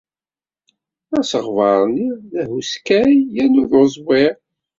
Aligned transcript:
Asegbar-nni 1.17 2.09
d 2.29 2.31
ahuskay 2.41 3.11
yernu 3.33 3.63
d 3.71 3.71
uẓwir. 3.81 4.33